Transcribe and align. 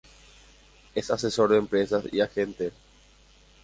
Es 0.95 1.11
asesor 1.11 1.51
de 1.51 1.57
empresas 1.59 2.05
y 2.11 2.21
agente. 2.21 2.71